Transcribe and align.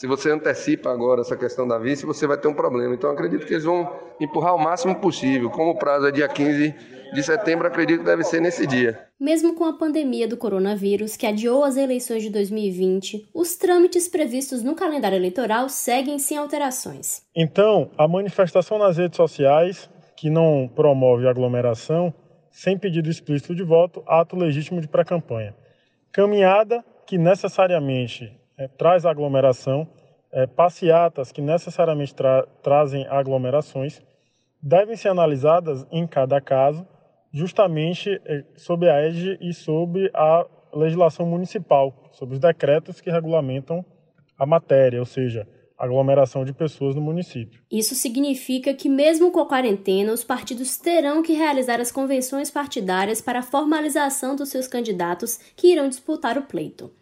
Se 0.00 0.06
você 0.06 0.30
antecipa 0.30 0.90
agora 0.90 1.20
essa 1.20 1.36
questão 1.36 1.68
da 1.68 1.78
vice, 1.78 2.06
você 2.06 2.26
vai 2.26 2.38
ter 2.38 2.48
um 2.48 2.54
problema. 2.54 2.94
Então, 2.94 3.10
acredito 3.10 3.44
que 3.44 3.52
eles 3.52 3.64
vão 3.64 3.86
empurrar 4.18 4.54
o 4.54 4.58
máximo 4.58 4.94
possível. 4.94 5.50
Como 5.50 5.72
o 5.72 5.78
prazo 5.78 6.06
é 6.06 6.10
dia 6.10 6.26
15 6.26 6.74
de 7.12 7.22
setembro, 7.22 7.66
acredito 7.66 7.98
que 7.98 8.06
deve 8.06 8.24
ser 8.24 8.40
nesse 8.40 8.66
dia. 8.66 8.98
Mesmo 9.20 9.54
com 9.54 9.66
a 9.66 9.74
pandemia 9.74 10.26
do 10.26 10.38
coronavírus, 10.38 11.16
que 11.16 11.26
adiou 11.26 11.62
as 11.62 11.76
eleições 11.76 12.22
de 12.22 12.30
2020, 12.30 13.28
os 13.34 13.56
trâmites 13.56 14.08
previstos 14.08 14.62
no 14.62 14.74
calendário 14.74 15.16
eleitoral 15.16 15.68
seguem 15.68 16.18
sem 16.18 16.38
alterações. 16.38 17.20
Então, 17.36 17.90
a 17.98 18.08
manifestação 18.08 18.78
nas 18.78 18.96
redes 18.96 19.18
sociais, 19.18 19.90
que 20.16 20.30
não 20.30 20.66
promove 20.74 21.28
aglomeração, 21.28 22.14
sem 22.50 22.78
pedido 22.78 23.10
explícito 23.10 23.54
de 23.54 23.62
voto, 23.62 24.02
ato 24.06 24.34
legítimo 24.34 24.80
de 24.80 24.88
pré-campanha. 24.88 25.54
Caminhada 26.10 26.82
que 27.06 27.18
necessariamente 27.18 28.39
é, 28.60 28.68
traz 28.68 29.06
aglomeração, 29.06 29.88
é, 30.30 30.46
passeatas 30.46 31.32
que 31.32 31.40
necessariamente 31.40 32.14
tra 32.14 32.46
trazem 32.62 33.06
aglomerações, 33.08 34.02
devem 34.62 34.94
ser 34.94 35.08
analisadas 35.08 35.86
em 35.90 36.06
cada 36.06 36.40
caso, 36.40 36.86
justamente 37.32 38.20
é, 38.26 38.44
sob 38.56 38.88
a 38.88 39.00
égide 39.00 39.38
e 39.40 39.54
sob 39.54 40.10
a 40.12 40.46
legislação 40.74 41.24
municipal, 41.26 42.10
sobre 42.12 42.34
os 42.34 42.40
decretos 42.40 43.00
que 43.00 43.10
regulamentam 43.10 43.84
a 44.38 44.44
matéria, 44.44 45.00
ou 45.00 45.06
seja, 45.06 45.48
aglomeração 45.78 46.44
de 46.44 46.52
pessoas 46.52 46.94
no 46.94 47.00
município. 47.00 47.62
Isso 47.72 47.94
significa 47.94 48.74
que, 48.74 48.88
mesmo 48.88 49.32
com 49.32 49.40
a 49.40 49.48
quarentena, 49.48 50.12
os 50.12 50.22
partidos 50.22 50.76
terão 50.76 51.22
que 51.22 51.32
realizar 51.32 51.80
as 51.80 51.90
convenções 51.90 52.50
partidárias 52.50 53.22
para 53.22 53.38
a 53.38 53.42
formalização 53.42 54.36
dos 54.36 54.50
seus 54.50 54.68
candidatos 54.68 55.38
que 55.56 55.72
irão 55.72 55.88
disputar 55.88 56.36
o 56.36 56.42
pleito. 56.42 56.92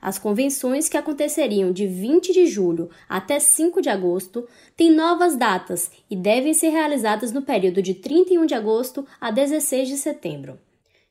As 0.00 0.18
convenções 0.18 0.88
que 0.88 0.96
aconteceriam 0.96 1.72
de 1.72 1.86
20 1.86 2.32
de 2.32 2.46
julho 2.46 2.88
até 3.08 3.40
5 3.40 3.82
de 3.82 3.88
agosto 3.88 4.46
têm 4.76 4.92
novas 4.92 5.36
datas 5.36 5.90
e 6.08 6.14
devem 6.14 6.54
ser 6.54 6.68
realizadas 6.68 7.32
no 7.32 7.42
período 7.42 7.82
de 7.82 7.94
31 7.94 8.46
de 8.46 8.54
agosto 8.54 9.06
a 9.20 9.30
16 9.30 9.88
de 9.88 9.96
setembro. 9.96 10.58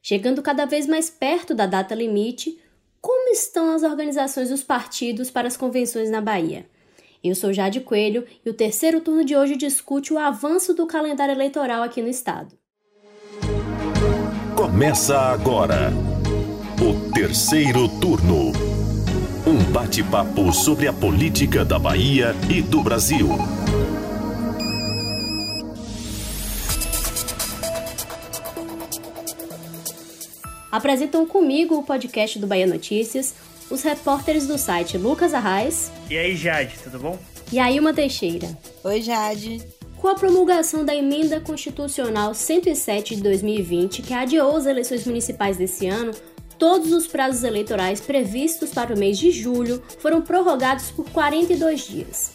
Chegando 0.01 0.41
cada 0.41 0.65
vez 0.65 0.87
mais 0.87 1.09
perto 1.09 1.53
da 1.53 1.65
data 1.65 1.93
limite, 1.93 2.57
como 3.01 3.29
estão 3.29 3.75
as 3.75 3.83
organizações 3.83 4.49
dos 4.49 4.63
partidos 4.63 5.29
para 5.29 5.47
as 5.47 5.57
convenções 5.57 6.09
na 6.09 6.21
Bahia? 6.21 6.65
Eu 7.23 7.35
sou 7.35 7.51
Jade 7.51 7.81
Coelho 7.81 8.25
e 8.45 8.49
o 8.49 8.53
terceiro 8.53 9.01
turno 9.01 9.25
de 9.25 9.35
hoje 9.35 9.57
discute 9.57 10.13
o 10.13 10.17
avanço 10.17 10.73
do 10.73 10.87
calendário 10.87 11.33
eleitoral 11.33 11.83
aqui 11.83 12.01
no 12.01 12.07
estado. 12.07 12.55
Começa 14.55 15.17
agora 15.17 15.91
o 16.79 17.11
terceiro 17.11 17.87
turno. 17.99 18.66
Bate-papo 19.77 20.51
sobre 20.51 20.87
a 20.87 20.91
política 20.91 21.63
da 21.63 21.77
Bahia 21.77 22.35
e 22.49 22.63
do 22.63 22.81
Brasil. 22.81 23.29
Apresentam 30.71 31.27
comigo 31.27 31.75
o 31.77 31.83
podcast 31.83 32.39
do 32.39 32.47
Bahia 32.47 32.65
Notícias 32.65 33.35
os 33.69 33.83
repórteres 33.83 34.47
do 34.47 34.57
site 34.57 34.97
Lucas 34.97 35.31
Arraes. 35.31 35.91
E 36.09 36.17
aí, 36.17 36.35
Jade, 36.35 36.73
tudo 36.83 36.97
bom? 36.97 37.19
E 37.53 37.59
Ailma 37.59 37.93
Teixeira. 37.93 38.57
Oi, 38.83 38.99
Jade. 38.99 39.61
Com 39.97 40.07
a 40.07 40.15
promulgação 40.15 40.83
da 40.83 40.95
Emenda 40.95 41.39
Constitucional 41.39 42.33
107 42.33 43.15
de 43.15 43.21
2020, 43.21 44.01
que 44.01 44.13
adiou 44.15 44.57
as 44.57 44.65
eleições 44.65 45.05
municipais 45.05 45.55
desse 45.55 45.85
ano, 45.85 46.13
todos 46.57 46.91
os 46.91 47.07
prazos 47.07 47.43
eleitorais 47.43 47.99
previstos 47.99 48.71
para 48.71 48.93
o 48.93 48.97
mês 48.97 49.17
de 49.17 49.31
julho 49.31 49.81
foram 49.99 50.21
prorrogados 50.21 50.91
por 50.91 51.09
42 51.09 51.81
dias. 51.81 52.31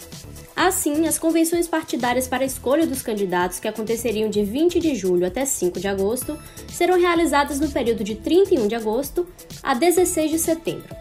Assim, 0.54 1.06
as 1.06 1.18
convenções 1.18 1.66
partidárias 1.66 2.28
para 2.28 2.42
a 2.42 2.46
escolha 2.46 2.86
dos 2.86 3.02
candidatos, 3.02 3.58
que 3.58 3.66
aconteceriam 3.66 4.28
de 4.28 4.44
20 4.44 4.80
de 4.80 4.94
julho 4.94 5.26
até 5.26 5.44
5 5.44 5.80
de 5.80 5.88
agosto, 5.88 6.38
serão 6.70 7.00
realizadas 7.00 7.58
no 7.58 7.70
período 7.70 8.04
de 8.04 8.16
31 8.16 8.68
de 8.68 8.74
agosto 8.74 9.26
a 9.62 9.74
16 9.74 10.30
de 10.30 10.38
setembro. 10.38 10.94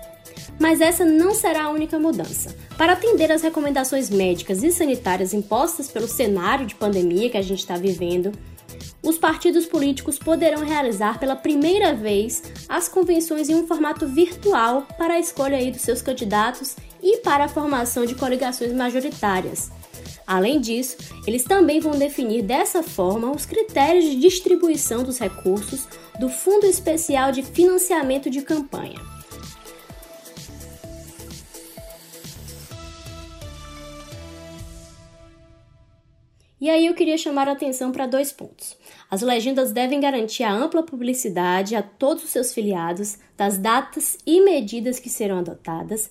Mas 0.58 0.80
essa 0.80 1.04
não 1.04 1.34
será 1.34 1.64
a 1.64 1.70
única 1.70 2.00
mudança. 2.00 2.56
Para 2.78 2.94
atender 2.94 3.32
às 3.32 3.42
recomendações 3.42 4.10
médicas 4.10 4.64
e 4.64 4.72
sanitárias 4.72 5.34
impostas 5.34 5.90
pelo 5.90 6.08
cenário 6.08 6.66
de 6.66 6.76
pandemia 6.76 7.30
que 7.30 7.38
a 7.38 7.42
gente 7.42 7.60
está 7.60 7.76
vivendo, 7.76 8.32
os 9.04 9.18
partidos 9.18 9.66
políticos 9.66 10.20
poderão 10.20 10.64
realizar 10.64 11.20
pela 11.20 11.36
primeira 11.36 11.94
vez 11.94 12.44
as 12.70 12.88
convenções 12.88 13.50
em 13.50 13.56
um 13.56 13.66
formato 13.66 14.08
virtual 14.08 14.88
para 14.98 15.16
a 15.16 15.20
escolha 15.20 15.58
aí 15.58 15.72
dos 15.72 15.82
seus 15.82 16.02
candidatos 16.02 16.76
e 17.02 17.18
para 17.18 17.46
a 17.46 17.50
formação 17.50 18.06
de 18.06 18.16
coligações 18.16 18.74
majoritárias. 18.74 19.72
Além 20.26 20.62
disso, 20.62 20.98
eles 21.26 21.44
também 21.44 21.80
vão 21.80 21.98
definir 21.98 22.44
dessa 22.44 22.84
forma 22.84 23.32
os 23.32 23.46
critérios 23.46 24.06
de 24.06 24.16
distribuição 24.16 25.04
dos 25.04 25.18
recursos 25.18 25.88
do 26.20 26.30
Fundo 26.30 26.66
Especial 26.66 27.32
de 27.32 27.42
Financiamento 27.42 28.30
de 28.30 28.42
Campanha. 28.42 29.11
E 36.62 36.70
aí 36.70 36.86
eu 36.86 36.94
queria 36.94 37.18
chamar 37.18 37.50
a 37.50 37.54
atenção 37.54 37.92
para 37.92 38.06
dois 38.06 38.32
pontos. 38.32 38.78
As 39.10 39.24
legendas 39.24 39.72
devem 39.72 40.00
garantir 40.00 40.44
a 40.44 40.54
ampla 40.54 40.84
publicidade 40.84 41.76
a 41.76 41.82
todos 41.82 42.24
os 42.24 42.30
seus 42.30 42.54
filiados 42.54 43.18
das 43.36 43.58
datas 43.58 44.16
e 44.28 44.40
medidas 44.42 45.00
que 45.00 45.10
serão 45.10 45.40
adotadas 45.40 46.08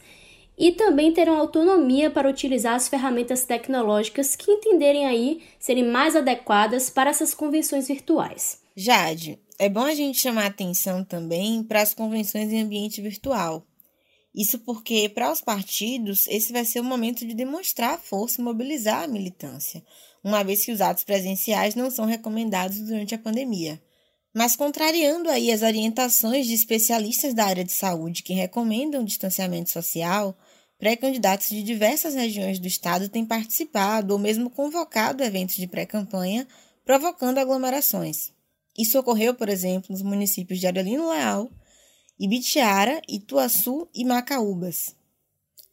e 0.59 0.73
também 0.73 1.13
terão 1.13 1.39
autonomia 1.39 2.11
para 2.11 2.29
utilizar 2.29 2.75
as 2.75 2.89
ferramentas 2.89 3.45
tecnológicas 3.45 4.35
que 4.35 4.51
entenderem 4.51 5.07
aí 5.07 5.41
serem 5.57 5.85
mais 5.85 6.17
adequadas 6.17 6.91
para 6.91 7.11
essas 7.11 7.33
convenções 7.33 7.87
virtuais. 7.87 8.61
Jade, 8.75 9.39
é 9.57 9.69
bom 9.69 9.85
a 9.85 9.95
gente 9.95 10.19
chamar 10.19 10.47
atenção 10.47 11.05
também 11.05 11.63
para 11.63 11.81
as 11.81 11.95
convenções 11.95 12.53
em 12.53 12.61
ambiente 12.61 13.01
virtual. 13.01 13.65
Isso 14.35 14.59
porque, 14.61 15.09
para 15.09 15.31
os 15.31 15.41
partidos, 15.41 16.27
esse 16.29 16.53
vai 16.53 16.65
ser 16.65 16.81
o 16.81 16.85
momento 16.85 17.27
de 17.27 17.35
demonstrar 17.35 17.95
a 17.95 17.99
força 17.99 18.41
e 18.41 18.45
mobilizar 18.45 19.05
a 19.05 19.09
militância 19.09 19.83
uma 20.23 20.43
vez 20.43 20.65
que 20.65 20.73
os 20.73 20.81
atos 20.81 21.05
presenciais 21.05 21.75
não 21.75 21.91
são 21.91 22.05
recomendados 22.05 22.79
durante 22.79 23.15
a 23.15 23.19
pandemia. 23.19 23.81
Mas 24.35 24.55
contrariando 24.55 25.29
aí 25.29 25.51
as 25.51 25.63
orientações 25.63 26.47
de 26.47 26.55
especialistas 26.55 27.35
da 27.35 27.45
área 27.45 27.65
de 27.65 27.73
saúde 27.73 28.23
que 28.23 28.33
recomendam 28.33 29.03
o 29.03 29.05
distanciamento 29.05 29.71
social, 29.71 30.37
pré-candidatos 30.79 31.49
de 31.49 31.63
diversas 31.63 32.15
regiões 32.15 32.59
do 32.59 32.69
estado 32.69 33.09
têm 33.09 33.27
participado 33.27 34.13
ou 34.13 34.19
mesmo 34.19 34.49
convocado 34.49 35.23
eventos 35.23 35.57
de 35.57 35.67
pré-campanha, 35.67 36.47
provocando 36.85 37.39
aglomerações. 37.39 38.33
Isso 38.79 38.99
ocorreu, 38.99 39.35
por 39.35 39.49
exemplo, 39.49 39.89
nos 39.91 40.03
municípios 40.03 40.61
de 40.61 40.67
Arelino 40.67 41.11
Leal, 41.11 41.51
Ibitiara, 42.19 43.03
Ituaçu 43.09 43.89
e 43.95 44.05
Macaúbas. 44.05 44.95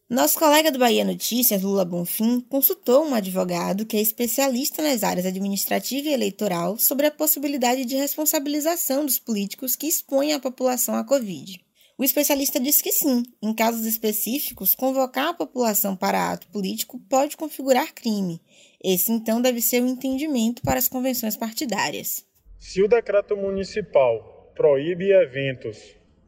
Nosso 0.10 0.40
colega 0.40 0.72
do 0.72 0.80
Bahia 0.80 1.04
Notícias, 1.04 1.62
Lula 1.62 1.84
Bonfim, 1.84 2.40
consultou 2.40 3.06
um 3.06 3.14
advogado 3.14 3.86
que 3.86 3.98
é 3.98 4.00
especialista 4.02 4.82
nas 4.82 5.04
áreas 5.04 5.26
administrativa 5.26 6.08
e 6.08 6.14
eleitoral 6.14 6.78
sobre 6.78 7.08
a 7.08 7.12
possibilidade 7.12 7.84
de 7.84 7.98
responsabilização 7.98 9.06
dos 9.06 9.20
políticos 9.20 9.76
que 9.76 9.86
expõem 9.86 10.32
a 10.32 10.40
população 10.40 10.96
à 10.96 11.04
Covid. 11.04 11.60
O 11.98 12.06
especialista 12.06 12.58
disse 12.58 12.82
que 12.82 12.94
sim, 12.94 13.22
em 13.42 13.54
casos 13.54 13.86
específicos, 13.86 14.74
convocar 14.74 15.28
a 15.28 15.34
população 15.34 15.94
para 15.94 16.32
ato 16.32 16.48
político 16.48 16.98
pode 17.10 17.36
configurar 17.36 17.94
crime. 17.94 18.42
Esse, 18.82 19.12
então, 19.12 19.42
deve 19.42 19.60
ser 19.60 19.84
o 19.84 19.88
entendimento 19.88 20.62
para 20.62 20.80
as 20.80 20.88
convenções 20.88 21.36
partidárias. 21.36 22.24
Se 22.58 22.82
o 22.82 22.88
decreto 22.88 23.36
municipal 23.36 24.54
proíbe 24.56 25.12
eventos, 25.12 25.78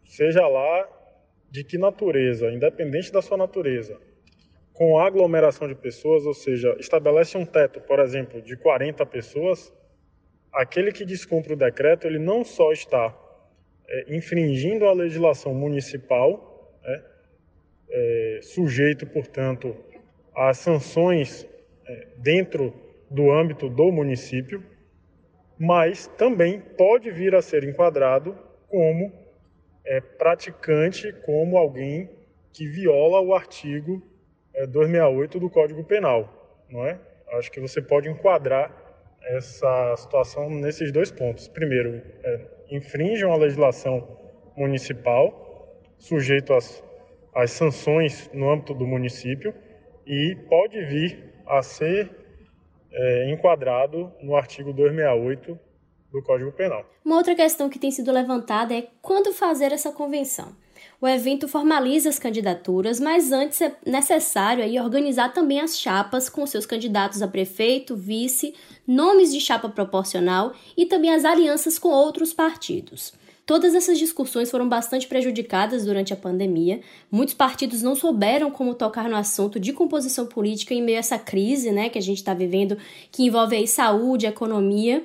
seja 0.06 0.46
lá 0.50 0.99
de 1.52 1.64
que 1.64 1.78
natureza, 1.78 2.52
independente 2.52 3.12
da 3.12 3.22
sua 3.22 3.38
natureza, 3.38 4.00
com 4.74 4.98
aglomeração 4.98 5.68
de 5.68 5.76
pessoas, 5.76 6.26
ou 6.26 6.34
seja, 6.34 6.76
estabelece 6.79 7.38
um 7.38 7.46
teto, 7.46 7.82
por 7.82 8.00
exemplo, 8.00 8.41
de 8.41 8.56
40 8.56 9.06
pessoas, 9.06 9.73
aquele 10.53 10.91
que 10.91 11.03
descumpre 11.03 11.53
o 11.53 11.58
decreto, 11.58 12.08
ele 12.08 12.20
não 12.20 12.44
só 12.44 12.72
está 12.72 13.14
é, 13.88 14.16
infringindo 14.16 14.85
a 14.85 14.94
legislação 14.94 15.53
municipal, 15.53 16.79
né, 16.84 17.03
é, 17.90 18.40
sujeito, 18.41 19.06
portanto, 19.08 19.76
às 20.35 20.59
sanções 20.59 21.46
é, 21.85 22.08
dentro 22.18 22.73
do 23.09 23.32
âmbito 23.32 23.68
do 23.68 23.91
município, 23.91 24.64
mas 25.58 26.08
também 26.18 26.62
pode 26.62 27.12
vir 27.12 27.35
a 27.35 27.41
ser 27.41 27.64
enquadrado 27.64 28.38
como 28.70 29.12
é, 29.90 30.00
praticante 30.00 31.12
como 31.26 31.58
alguém 31.58 32.08
que 32.53 32.68
viola 32.68 33.20
o 33.20 33.34
artigo 33.34 34.02
é, 34.53 34.68
268 34.68 35.40
do 35.40 35.50
Código 35.50 35.84
Penal, 35.84 36.64
não 36.70 36.86
é? 36.86 37.00
Acho 37.34 37.52
que 37.52 37.59
você 37.59 37.82
pode 37.82 38.08
enquadrar 38.08 38.72
essa 39.24 39.96
situação 39.97 40.50
nesses 40.50 40.91
dois 40.91 41.12
pontos. 41.12 41.47
Primeiro, 41.47 42.02
é, 42.24 42.41
infringem 42.70 43.30
a 43.30 43.36
legislação 43.36 44.08
municipal, 44.56 45.82
sujeito 45.97 46.53
às, 46.53 46.84
às 47.34 47.52
sanções 47.52 48.30
no 48.32 48.52
âmbito 48.52 48.76
do 48.76 48.85
município, 48.85 49.53
e 50.06 50.35
pode 50.47 50.85
vir 50.85 51.34
a 51.47 51.64
ser 51.64 52.09
é, 52.92 53.32
enquadrado 53.32 54.12
no 54.22 54.35
artigo 54.35 54.72
268 54.72 55.59
do 56.11 56.22
Código 56.22 56.52
Penal. 56.52 56.85
Uma 57.03 57.17
outra 57.17 57.35
questão 57.35 57.70
que 57.70 57.79
tem 57.79 57.91
sido 57.91 58.11
levantada 58.11 58.73
é 58.73 58.88
quando 59.02 59.34
fazer 59.34 59.72
essa 59.72 59.91
convenção. 59.91 60.56
O 61.02 61.08
evento 61.08 61.47
formaliza 61.47 62.09
as 62.09 62.20
candidaturas, 62.20 63.00
mas 63.00 63.32
antes 63.32 63.61
é 63.61 63.73
necessário 63.85 64.64
aí 64.64 64.79
organizar 64.79 65.34
também 65.34 65.61
as 65.61 65.79
chapas 65.79 66.29
com 66.29 66.46
seus 66.46 66.66
candidatos 66.66 67.22
a 67.22 67.28
prefeito, 67.28 67.96
vice, 67.96 68.53
nomes 68.85 69.32
de 69.32 69.40
chapa 69.40 69.70
proporcional 69.70 70.53
e 70.76 70.85
também 70.85 71.14
as 71.14 71.23
alianças 71.23 71.79
com 71.79 71.90
outros 71.90 72.34
partidos. 72.34 73.14
Todas 73.46 73.73
essas 73.73 73.97
discussões 73.97 74.52
foram 74.52 74.70
bastante 74.70 75.08
prejudicadas 75.08 75.84
durante 75.84 76.14
a 76.14 76.17
pandemia. 76.17 76.82
Muitos 77.09 77.34
partidos 77.34 77.82
não 77.82 77.96
souberam 77.96 78.52
como 78.52 78.76
tocar 78.76 79.09
no 79.09 79.16
assunto 79.16 79.59
de 79.59 79.73
composição 79.73 80.28
política 80.28 80.73
em 80.73 80.84
meio 80.84 80.97
a 80.97 81.00
essa 81.00 81.17
crise, 81.17 81.72
né, 81.72 81.90
que 81.90 81.97
a 81.97 82.02
gente 82.02 82.17
está 82.17 82.34
vivendo, 82.34 82.78
que 83.11 83.23
envolve 83.23 83.56
aí 83.56 83.67
saúde, 83.67 84.28
economia 84.28 85.03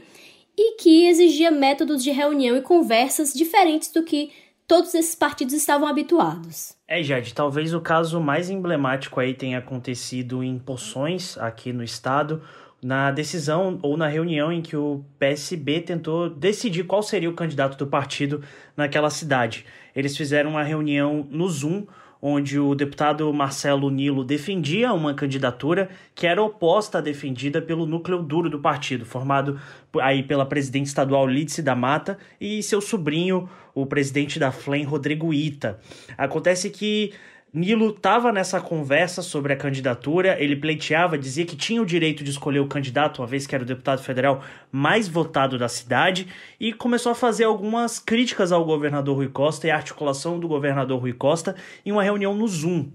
e 0.57 0.77
que 0.77 1.07
exigia 1.07 1.51
métodos 1.51 2.03
de 2.03 2.11
reunião 2.11 2.57
e 2.57 2.63
conversas 2.63 3.33
diferentes 3.33 3.91
do 3.91 4.03
que 4.03 4.31
todos 4.67 4.95
esses 4.95 5.15
partidos 5.15 5.55
estavam 5.55 5.87
habituados. 5.87 6.75
É, 6.89 7.03
Jade, 7.03 7.35
talvez 7.35 7.75
o 7.75 7.81
caso 7.81 8.21
mais 8.21 8.51
emblemático 8.51 9.21
aí 9.21 9.35
tenha 9.35 9.59
acontecido 9.59 10.43
em 10.43 10.59
Poções, 10.59 11.37
aqui 11.39 11.73
no 11.73 11.83
estado, 11.83 12.43
na 12.83 13.11
decisão 13.11 13.79
ou 13.83 13.97
na 13.97 14.07
reunião 14.07 14.53
em 14.53 14.61
que 14.61 14.77
o 14.77 15.05
PSB 15.19 15.81
tentou 15.81 16.29
decidir 16.29 16.85
qual 16.85 17.03
seria 17.03 17.31
o 17.31 17.35
candidato 17.35 17.79
do 17.79 17.87
partido 17.87 18.43
naquela 18.77 19.09
cidade. 19.09 19.65
Eles 19.97 20.17
fizeram 20.17 20.51
uma 20.51 20.63
reunião 20.63 21.27
no 21.31 21.49
Zoom, 21.49 21.87
onde 22.27 22.59
o 22.59 22.75
deputado 22.75 23.31
Marcelo 23.35 23.91
Nilo 23.91 24.25
defendia 24.25 24.95
uma 24.95 25.13
candidatura 25.13 25.91
que 26.15 26.27
era 26.27 26.43
oposta 26.43 26.97
à 26.97 27.01
defendida 27.03 27.61
pelo 27.61 27.85
núcleo 27.85 28.23
duro 28.23 28.49
do 28.49 28.59
partido, 28.59 29.05
formado 29.05 29.61
aí 30.01 30.23
pela 30.23 30.47
presidente 30.47 30.87
estadual 30.87 31.27
Lídice 31.27 31.61
da 31.61 31.77
Mata 31.77 32.17
e 32.41 32.63
seu 32.63 32.81
sobrinho, 32.81 33.47
o 33.75 33.85
presidente 33.85 34.39
da 34.39 34.51
FLEM, 34.51 34.85
Rodrigo 34.85 35.35
Ita. 35.35 35.79
Acontece 36.17 36.71
que 36.71 37.13
Nilo 37.55 37.91
estava 37.91 38.33
nessa 38.33 38.61
conversa 38.61 39.23
sobre 39.23 39.53
a 39.53 39.57
candidatura, 39.57 40.37
ele 40.43 40.57
pleiteava, 40.57 41.17
dizia 41.17 41.47
que 41.47 41.55
tinha 41.55 41.81
o 41.81 41.87
direito 41.87 42.25
de 42.25 42.31
escolher 42.31 42.59
o 42.59 42.67
candidato, 42.67 43.23
uma 43.23 43.29
vez 43.29 43.47
que 43.47 43.55
era 43.55 43.63
o 43.63 43.67
deputado 43.67 44.03
federal 44.03 44.43
mais 44.73 45.07
votado 45.07 45.57
da 45.57 45.69
cidade, 45.69 46.27
e 46.59 46.73
começou 46.73 47.13
a 47.13 47.15
fazer 47.15 47.45
algumas 47.45 48.01
críticas 48.01 48.51
ao 48.51 48.65
governador 48.65 49.15
Rui 49.15 49.29
Costa 49.29 49.69
e 49.69 49.71
articulação 49.71 50.41
do 50.41 50.49
governador 50.49 51.01
Rui 51.01 51.13
Costa 51.13 51.55
em 51.87 51.93
uma 51.93 52.03
reunião 52.03 52.35
no 52.35 52.49
Zoom. 52.49 52.89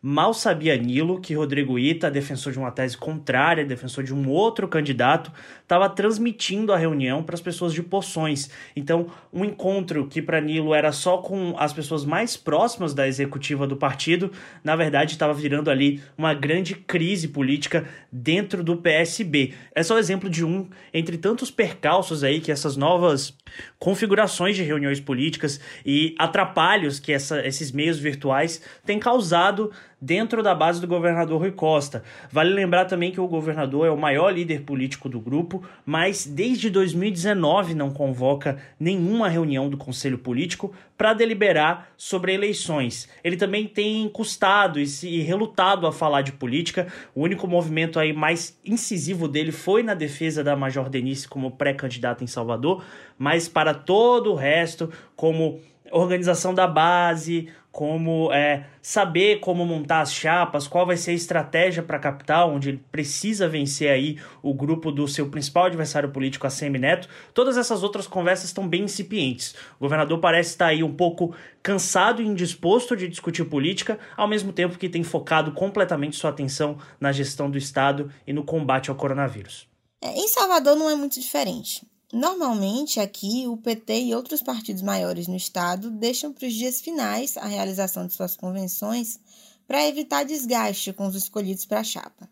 Mal 0.00 0.32
sabia 0.32 0.76
Nilo 0.76 1.20
que 1.20 1.34
Rodrigo 1.34 1.76
Ita, 1.76 2.08
defensor 2.08 2.52
de 2.52 2.58
uma 2.60 2.70
tese 2.70 2.96
contrária, 2.96 3.64
defensor 3.64 4.04
de 4.04 4.14
um 4.14 4.28
outro 4.28 4.68
candidato, 4.68 5.32
estava 5.60 5.88
transmitindo 5.90 6.72
a 6.72 6.76
reunião 6.76 7.20
para 7.20 7.34
as 7.34 7.40
pessoas 7.40 7.72
de 7.72 7.82
Poções. 7.82 8.48
Então, 8.76 9.08
um 9.32 9.44
encontro 9.44 10.06
que 10.06 10.22
para 10.22 10.40
Nilo 10.40 10.72
era 10.72 10.92
só 10.92 11.18
com 11.18 11.52
as 11.58 11.72
pessoas 11.72 12.04
mais 12.04 12.36
próximas 12.36 12.94
da 12.94 13.08
executiva 13.08 13.66
do 13.66 13.76
partido, 13.76 14.30
na 14.62 14.76
verdade 14.76 15.14
estava 15.14 15.34
virando 15.34 15.68
ali 15.68 16.00
uma 16.16 16.32
grande 16.32 16.76
crise 16.76 17.26
política 17.26 17.84
dentro 18.12 18.62
do 18.62 18.76
PSB. 18.76 19.54
É 19.74 19.82
só 19.82 19.98
exemplo 19.98 20.30
de 20.30 20.44
um 20.44 20.68
entre 20.94 21.18
tantos 21.18 21.50
percalços 21.50 22.22
aí 22.22 22.40
que 22.40 22.52
essas 22.52 22.76
novas 22.76 23.36
configurações 23.80 24.54
de 24.54 24.62
reuniões 24.62 25.00
políticas 25.00 25.60
e 25.84 26.14
atrapalhos 26.20 27.00
que 27.00 27.12
essa, 27.12 27.44
esses 27.44 27.72
meios 27.72 27.98
virtuais 27.98 28.62
têm 28.86 29.00
causado 29.00 29.72
dentro 30.00 30.42
da 30.42 30.54
base 30.54 30.80
do 30.80 30.86
governador 30.86 31.40
Rui 31.40 31.52
Costa. 31.52 32.02
Vale 32.30 32.50
lembrar 32.54 32.84
também 32.84 33.10
que 33.10 33.20
o 33.20 33.26
governador 33.26 33.86
é 33.86 33.90
o 33.90 33.96
maior 33.96 34.30
líder 34.30 34.62
político 34.62 35.08
do 35.08 35.20
grupo, 35.20 35.62
mas 35.84 36.26
desde 36.26 36.70
2019 36.70 37.74
não 37.74 37.90
convoca 37.90 38.58
nenhuma 38.78 39.28
reunião 39.28 39.68
do 39.68 39.76
Conselho 39.76 40.18
Político 40.18 40.72
para 40.96 41.14
deliberar 41.14 41.90
sobre 41.96 42.32
eleições. 42.32 43.08
Ele 43.22 43.36
também 43.36 43.66
tem 43.66 44.08
custado 44.08 44.80
e 44.80 44.86
se 44.86 45.20
relutado 45.20 45.86
a 45.86 45.92
falar 45.92 46.22
de 46.22 46.32
política. 46.32 46.86
O 47.14 47.22
único 47.22 47.46
movimento 47.46 47.98
aí 47.98 48.12
mais 48.12 48.58
incisivo 48.64 49.28
dele 49.28 49.52
foi 49.52 49.82
na 49.82 49.94
defesa 49.94 50.42
da 50.42 50.56
Major 50.56 50.88
Denise 50.88 51.28
como 51.28 51.52
pré-candidata 51.52 52.24
em 52.24 52.26
Salvador, 52.26 52.84
mas 53.16 53.48
para 53.48 53.74
todo 53.74 54.32
o 54.32 54.34
resto, 54.34 54.90
como 55.16 55.60
organização 55.92 56.54
da 56.54 56.66
base, 56.66 57.48
como 57.70 58.32
é, 58.32 58.66
saber 58.82 59.38
como 59.38 59.64
montar 59.64 60.00
as 60.00 60.12
chapas, 60.12 60.66
qual 60.66 60.84
vai 60.84 60.96
ser 60.96 61.12
a 61.12 61.14
estratégia 61.14 61.82
para 61.82 61.96
a 61.96 62.00
capital, 62.00 62.52
onde 62.52 62.70
ele 62.70 62.84
precisa 62.90 63.48
vencer 63.48 63.90
aí 63.90 64.18
o 64.42 64.52
grupo 64.52 64.90
do 64.90 65.06
seu 65.06 65.28
principal 65.28 65.66
adversário 65.66 66.10
político, 66.10 66.46
a 66.46 66.50
Semineto. 66.50 67.08
Todas 67.32 67.56
essas 67.56 67.82
outras 67.82 68.06
conversas 68.06 68.46
estão 68.46 68.66
bem 68.66 68.82
incipientes. 68.82 69.54
O 69.78 69.84
governador 69.84 70.18
parece 70.18 70.50
estar 70.50 70.66
aí 70.66 70.82
um 70.82 70.92
pouco 70.92 71.34
cansado 71.62 72.20
e 72.20 72.26
indisposto 72.26 72.96
de 72.96 73.06
discutir 73.06 73.44
política, 73.44 73.98
ao 74.16 74.26
mesmo 74.26 74.52
tempo 74.52 74.78
que 74.78 74.88
tem 74.88 75.04
focado 75.04 75.52
completamente 75.52 76.16
sua 76.16 76.30
atenção 76.30 76.78
na 76.98 77.12
gestão 77.12 77.48
do 77.50 77.58
Estado 77.58 78.10
e 78.26 78.32
no 78.32 78.42
combate 78.42 78.90
ao 78.90 78.96
coronavírus. 78.96 79.68
É, 80.02 80.12
em 80.12 80.26
Salvador 80.26 80.74
não 80.76 80.90
é 80.90 80.96
muito 80.96 81.20
diferente. 81.20 81.86
Normalmente, 82.12 83.00
aqui, 83.00 83.46
o 83.46 83.56
PT 83.56 84.04
e 84.04 84.14
outros 84.14 84.42
partidos 84.42 84.80
maiores 84.80 85.26
no 85.26 85.36
Estado 85.36 85.90
deixam 85.90 86.32
para 86.32 86.46
os 86.46 86.54
dias 86.54 86.80
finais 86.80 87.36
a 87.36 87.46
realização 87.46 88.06
de 88.06 88.14
suas 88.14 88.34
convenções 88.34 89.20
para 89.66 89.86
evitar 89.86 90.24
desgaste 90.24 90.92
com 90.94 91.06
os 91.06 91.14
escolhidos 91.14 91.66
para 91.66 91.80
a 91.80 91.84
chapa. 91.84 92.28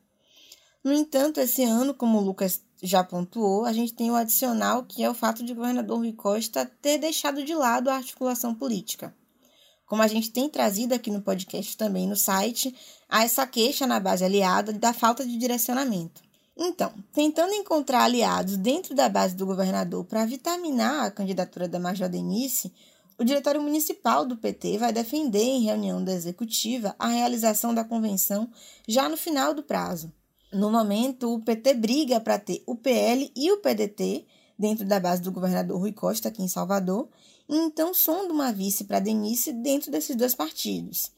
No 0.82 0.92
entanto, 0.92 1.40
esse 1.40 1.62
ano, 1.62 1.92
como 1.92 2.16
o 2.16 2.22
Lucas 2.22 2.62
já 2.82 3.04
pontuou, 3.04 3.66
a 3.66 3.72
gente 3.72 3.92
tem 3.92 4.10
o 4.10 4.14
adicional 4.14 4.84
que 4.84 5.02
é 5.04 5.10
o 5.10 5.14
fato 5.14 5.44
de 5.44 5.52
o 5.52 5.56
governador 5.56 5.98
Rui 5.98 6.12
Costa 6.12 6.64
ter 6.80 6.96
deixado 6.96 7.44
de 7.44 7.54
lado 7.54 7.90
a 7.90 7.96
articulação 7.96 8.54
política. 8.54 9.14
Como 9.84 10.00
a 10.00 10.06
gente 10.06 10.30
tem 10.30 10.48
trazido 10.48 10.94
aqui 10.94 11.10
no 11.10 11.20
podcast 11.20 11.76
também 11.76 12.08
no 12.08 12.16
site, 12.16 12.74
há 13.08 13.24
essa 13.24 13.46
queixa 13.46 13.86
na 13.86 14.00
base 14.00 14.24
aliada 14.24 14.72
da 14.72 14.92
falta 14.92 15.24
de 15.24 15.36
direcionamento. 15.36 16.25
Então, 16.56 16.92
tentando 17.12 17.52
encontrar 17.52 18.04
aliados 18.04 18.56
dentro 18.56 18.94
da 18.94 19.08
base 19.08 19.36
do 19.36 19.44
governador 19.44 20.04
para 20.04 20.24
vitaminar 20.24 21.04
a 21.04 21.10
candidatura 21.10 21.68
da 21.68 21.78
Major 21.78 22.08
Denise, 22.08 22.72
o 23.18 23.24
Diretório 23.24 23.60
Municipal 23.60 24.24
do 24.24 24.36
PT 24.36 24.78
vai 24.78 24.92
defender 24.92 25.42
em 25.42 25.64
reunião 25.64 26.02
da 26.02 26.12
executiva 26.12 26.94
a 26.98 27.08
realização 27.08 27.74
da 27.74 27.84
convenção 27.84 28.50
já 28.88 29.08
no 29.08 29.16
final 29.16 29.52
do 29.52 29.62
prazo. 29.62 30.10
No 30.52 30.70
momento, 30.70 31.34
o 31.34 31.42
PT 31.42 31.74
briga 31.74 32.20
para 32.20 32.38
ter 32.38 32.62
o 32.66 32.74
PL 32.74 33.30
e 33.36 33.52
o 33.52 33.58
PDT 33.58 34.24
dentro 34.58 34.86
da 34.86 34.98
base 34.98 35.20
do 35.20 35.32
governador 35.32 35.78
Rui 35.78 35.92
Costa 35.92 36.28
aqui 36.28 36.42
em 36.42 36.48
Salvador, 36.48 37.08
e 37.48 37.56
então 37.56 37.92
sonda 37.92 38.32
uma 38.32 38.52
vice 38.52 38.84
para 38.84 39.00
Denise 39.00 39.52
dentro 39.52 39.90
desses 39.90 40.16
dois 40.16 40.34
partidos. 40.34 41.12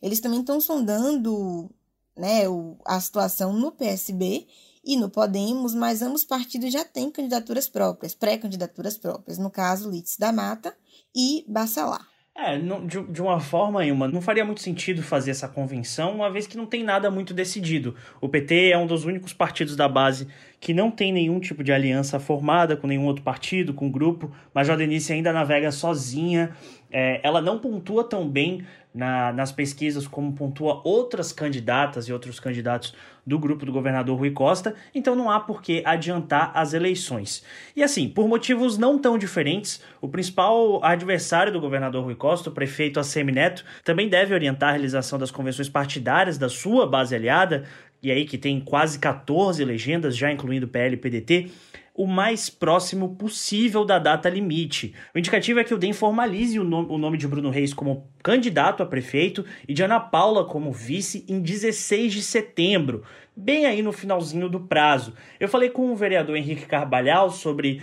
Eles 0.00 0.20
também 0.20 0.40
estão 0.40 0.60
sondando 0.60 1.70
né, 2.16 2.42
a 2.84 3.00
situação 3.00 3.52
no 3.52 3.72
PSB 3.72 4.46
e 4.84 4.96
no 4.96 5.08
Podemos, 5.08 5.74
mas 5.74 6.02
ambos 6.02 6.24
partidos 6.24 6.72
já 6.72 6.84
têm 6.84 7.10
candidaturas 7.10 7.68
próprias, 7.68 8.14
pré-candidaturas 8.14 8.96
próprias, 8.96 9.38
no 9.38 9.50
caso, 9.50 9.90
Litz 9.90 10.16
da 10.16 10.32
Mata 10.32 10.76
e 11.14 11.44
Bacelar. 11.48 12.14
É, 12.36 12.58
não, 12.58 12.84
de, 12.84 13.00
de, 13.00 13.22
uma 13.22 13.38
forma, 13.38 13.84
uma 13.84 14.08
não 14.08 14.20
faria 14.20 14.44
muito 14.44 14.60
sentido 14.60 15.04
fazer 15.04 15.30
essa 15.30 15.46
convenção, 15.46 16.16
uma 16.16 16.28
vez 16.28 16.48
que 16.48 16.56
não 16.56 16.66
tem 16.66 16.82
nada 16.82 17.08
muito 17.08 17.32
decidido. 17.32 17.94
O 18.20 18.28
PT 18.28 18.70
é 18.70 18.76
um 18.76 18.88
dos 18.88 19.04
únicos 19.04 19.32
partidos 19.32 19.76
da 19.76 19.88
base 19.88 20.26
que 20.58 20.74
não 20.74 20.90
tem 20.90 21.12
nenhum 21.12 21.38
tipo 21.38 21.62
de 21.62 21.70
aliança 21.70 22.18
formada 22.18 22.76
com 22.76 22.88
nenhum 22.88 23.04
outro 23.04 23.22
partido, 23.22 23.72
com 23.72 23.88
grupo. 23.88 24.34
Mas 24.52 24.68
a 24.68 24.74
Denise 24.74 25.12
ainda 25.12 25.32
navega 25.32 25.70
sozinha. 25.70 26.56
É, 26.90 27.20
ela 27.22 27.40
não 27.40 27.60
pontua 27.60 28.02
tão 28.02 28.28
bem 28.28 28.66
na, 28.94 29.32
nas 29.32 29.50
pesquisas 29.50 30.06
como 30.06 30.32
pontua 30.32 30.80
outras 30.84 31.32
candidatas 31.32 32.08
e 32.08 32.12
outros 32.12 32.38
candidatos 32.38 32.94
do 33.26 33.38
grupo 33.38 33.66
do 33.66 33.72
governador 33.72 34.18
Rui 34.18 34.30
Costa, 34.30 34.74
então 34.94 35.16
não 35.16 35.30
há 35.30 35.40
por 35.40 35.62
que 35.62 35.82
adiantar 35.84 36.52
as 36.54 36.74
eleições. 36.74 37.42
E 37.74 37.82
assim, 37.82 38.08
por 38.08 38.28
motivos 38.28 38.78
não 38.78 38.98
tão 38.98 39.18
diferentes, 39.18 39.82
o 40.00 40.08
principal 40.08 40.84
adversário 40.84 41.52
do 41.52 41.60
governador 41.60 42.04
Rui 42.04 42.14
Costa, 42.14 42.50
o 42.50 42.52
prefeito 42.52 43.00
Assemi 43.00 43.32
Neto, 43.32 43.64
também 43.82 44.08
deve 44.08 44.34
orientar 44.34 44.68
a 44.68 44.72
realização 44.72 45.18
das 45.18 45.30
convenções 45.30 45.68
partidárias 45.68 46.38
da 46.38 46.48
sua 46.48 46.86
base 46.86 47.14
aliada, 47.14 47.64
e 48.04 48.12
aí 48.12 48.26
que 48.26 48.36
tem 48.36 48.60
quase 48.60 48.98
14 48.98 49.64
legendas, 49.64 50.14
já 50.14 50.30
incluindo 50.30 50.68
PL 50.68 50.94
e 50.94 50.98
PDT, 50.98 51.50
o 51.94 52.06
mais 52.06 52.50
próximo 52.50 53.14
possível 53.16 53.84
da 53.84 53.98
data 53.98 54.28
limite. 54.28 54.92
O 55.14 55.18
indicativo 55.18 55.60
é 55.60 55.64
que 55.64 55.72
o 55.72 55.78
DEM 55.78 55.92
formalize 55.92 56.58
o, 56.58 56.62
o 56.62 56.98
nome 56.98 57.16
de 57.16 57.26
Bruno 57.26 57.48
Reis 57.48 57.72
como 57.72 58.06
candidato 58.22 58.82
a 58.82 58.86
prefeito 58.86 59.44
e 59.66 59.72
de 59.72 59.82
Ana 59.82 60.00
Paula 60.00 60.44
como 60.44 60.70
vice 60.70 61.24
em 61.28 61.40
16 61.40 62.12
de 62.12 62.22
setembro, 62.22 63.04
bem 63.34 63.64
aí 63.64 63.80
no 63.80 63.92
finalzinho 63.92 64.50
do 64.50 64.60
prazo. 64.60 65.14
Eu 65.40 65.48
falei 65.48 65.70
com 65.70 65.90
o 65.90 65.96
vereador 65.96 66.36
Henrique 66.36 66.66
Carvalhal 66.66 67.30
sobre 67.30 67.80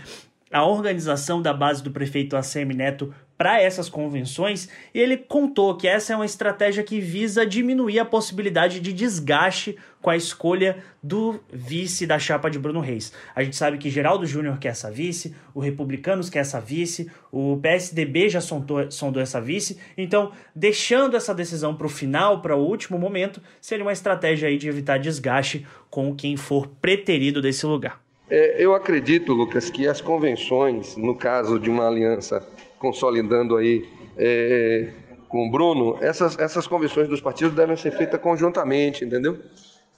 a 0.52 0.66
organização 0.66 1.42
da 1.42 1.54
base 1.54 1.82
do 1.82 1.92
prefeito 1.92 2.36
ACM 2.36 2.74
Neto 2.76 3.14
para 3.38 3.60
essas 3.60 3.90
convenções 3.90 4.70
e 4.94 5.00
ele 5.00 5.18
contou 5.18 5.76
que 5.76 5.88
essa 5.88 6.14
é 6.14 6.16
uma 6.16 6.26
estratégia 6.26 6.84
que 6.84 7.00
visa 7.00 7.46
diminuir 7.46 8.00
a 8.00 8.06
possibilidade 8.06 8.80
de 8.80 8.94
desgaste 8.94 9.78
com 10.02 10.10
a 10.10 10.18
escolha 10.18 10.84
do 11.02 11.40
vice 11.52 12.06
da 12.08 12.18
chapa 12.18 12.50
de 12.50 12.58
Bruno 12.58 12.80
Reis. 12.80 13.14
A 13.36 13.44
gente 13.44 13.56
sabe 13.56 13.78
que 13.78 13.90
Geraldo 13.90 14.26
Júnior 14.26 14.58
quer 14.58 14.70
essa 14.70 14.90
vice, 14.90 15.36
o 15.54 15.60
Republicanos 15.60 16.30
quer 16.30 16.40
essa 16.40 16.60
vice, 16.60 17.12
o 17.32 17.58
PSDB 17.58 18.30
já 18.30 18.42
sondou, 18.42 18.90
sondou 18.90 19.22
essa 19.22 19.40
vice, 19.40 19.78
então 19.98 20.32
deixando 20.56 21.16
essa 21.16 21.34
decisão 21.34 21.76
para 21.76 21.88
o 21.88 21.90
final, 21.90 22.42
para 22.42 22.56
o 22.56 22.66
último 22.66 22.98
momento, 22.98 23.42
seria 23.60 23.86
uma 23.86 23.94
estratégia 23.94 24.50
aí 24.50 24.58
de 24.58 24.68
evitar 24.68 24.98
desgaste 24.98 25.66
com 25.90 26.16
quem 26.16 26.36
for 26.36 26.68
preterido 26.68 27.42
desse 27.42 27.66
lugar. 27.66 28.02
É, 28.30 28.64
eu 28.64 28.74
acredito, 28.74 29.34
Lucas, 29.34 29.70
que 29.70 29.86
as 29.88 30.00
convenções, 30.00 30.96
no 30.96 31.16
caso 31.16 31.60
de 31.60 31.70
uma 31.70 31.88
aliança 31.88 32.42
consolidando 32.80 33.58
aí 33.58 33.86
é, 34.18 34.88
com 35.28 35.48
o 35.48 35.52
Bruno, 35.52 35.98
essas, 36.02 36.40
essas 36.40 36.66
convenções 36.66 37.08
dos 37.08 37.20
partidos 37.20 37.54
devem 37.54 37.76
ser 37.76 37.92
feitas 37.92 38.20
conjuntamente, 38.22 39.04
entendeu? 39.04 39.38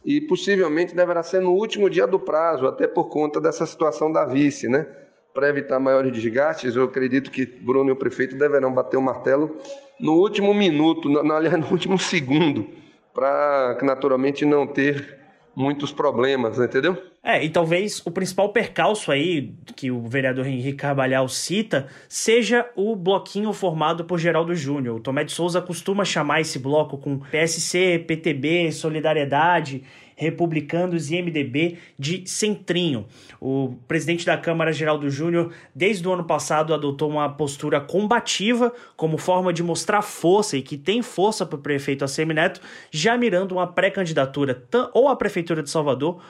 E 0.06 0.20
possivelmente 0.22 0.96
deverá 0.96 1.24
ser 1.24 1.42
no 1.42 1.52
último 1.52 1.90
dia 1.90 2.06
do 2.06 2.20
prazo, 2.20 2.68
até 2.68 2.88
por 2.88 3.06
conta 3.06 3.40
dessa 3.40 3.66
situação 3.66 4.12
da 4.12 4.26
vice, 4.26 4.68
né? 4.68 4.86
Para 5.34 5.50
evitar 5.50 5.80
maiores 5.80 6.12
desgastes, 6.12 6.76
eu 6.76 6.84
acredito 6.84 7.32
que 7.32 7.46
Bruno 7.46 7.90
e 7.90 7.94
o 7.94 7.96
prefeito 7.96 8.38
deverão 8.38 8.74
bater 8.74 8.98
o 8.98 9.02
martelo 9.02 9.58
no 10.00 10.14
último 10.14 10.54
minuto, 10.54 11.10
no, 11.10 11.34
aliás, 11.34 11.58
no 11.58 11.72
último 11.72 11.98
segundo, 11.98 12.68
para 13.14 13.78
naturalmente 13.82 14.46
não 14.46 14.68
ter 14.68 15.23
muitos 15.56 15.92
problemas, 15.92 16.58
entendeu? 16.58 16.98
É, 17.24 17.44
e 17.44 17.50
talvez 17.50 18.02
o 18.06 18.12
principal 18.12 18.50
percalço 18.50 19.12
aí 19.12 19.54
que 19.76 19.90
o 19.90 20.02
vereador 20.02 20.46
Henrique 20.46 20.78
Carvalhal 20.78 21.28
cita 21.30 21.88
seja 22.10 22.70
o 22.76 22.96
bloquinho 22.96 23.54
formado 23.54 24.04
por 24.04 24.20
Geraldo 24.20 24.54
Júnior. 24.54 24.98
O 24.98 25.00
Tomé 25.00 25.24
de 25.24 25.32
Souza 25.32 25.62
costuma 25.62 26.04
chamar 26.04 26.42
esse 26.42 26.60
bloco 26.60 26.98
com 26.98 27.20
PSC, 27.20 28.04
PTB, 28.06 28.72
Solidariedade 28.72 29.84
republicanos 30.16 31.12
e 31.12 31.22
MDB 31.22 31.78
de 31.98 32.24
centrinho. 32.26 33.06
O 33.40 33.76
presidente 33.88 34.26
da 34.26 34.38
Câmara, 34.38 34.72
Geraldo 34.72 35.10
Júnior, 35.10 35.54
desde 35.74 36.08
o 36.08 36.14
ano 36.14 36.24
passado 36.24 36.74
adotou 36.74 37.10
uma 37.10 37.30
postura 37.30 37.80
combativa 37.80 38.74
como 38.96 39.18
forma 39.18 39.52
de 39.54 39.64
mostrar 39.64 40.02
força 40.02 40.58
e 40.58 40.62
que 40.62 40.78
tem 40.78 41.02
força 41.02 41.46
para 41.46 41.58
o 41.58 41.62
prefeito 41.62 42.04
Assemineto, 42.04 42.62
já 42.92 43.18
mirando 43.18 43.54
uma 43.54 43.68
pré-candidatura 43.68 44.64
ou 44.94 45.08
à 45.08 45.16
Prefeitura 45.16 45.64
de 45.64 45.70
Salvador 45.70 46.22